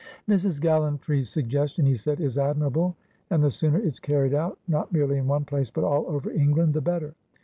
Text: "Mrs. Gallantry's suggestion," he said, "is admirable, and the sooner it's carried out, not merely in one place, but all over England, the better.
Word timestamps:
"Mrs. 0.27 0.59
Gallantry's 0.59 1.29
suggestion," 1.29 1.85
he 1.85 1.93
said, 1.93 2.19
"is 2.19 2.35
admirable, 2.39 2.95
and 3.29 3.43
the 3.43 3.51
sooner 3.51 3.77
it's 3.77 3.99
carried 3.99 4.33
out, 4.33 4.57
not 4.67 4.91
merely 4.91 5.19
in 5.19 5.27
one 5.27 5.45
place, 5.45 5.69
but 5.69 5.83
all 5.83 6.07
over 6.07 6.31
England, 6.31 6.73
the 6.73 6.81
better. 6.81 7.13